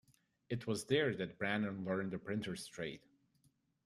It 0.49 0.65
was 0.65 0.85
there 0.85 1.13
that 1.17 1.37
Brannan 1.37 1.85
learned 1.85 2.09
the 2.09 2.17
printer's 2.17 2.65
trade. 2.65 3.01